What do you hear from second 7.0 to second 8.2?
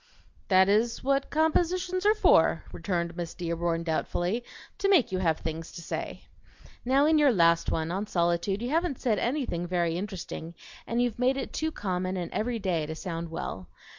in your last one, on